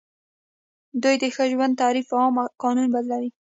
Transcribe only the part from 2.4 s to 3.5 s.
قانون بدلوي.